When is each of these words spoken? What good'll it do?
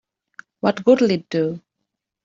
What 0.61 0.83
good'll 0.83 1.11
it 1.11 1.29
do? 1.29 1.61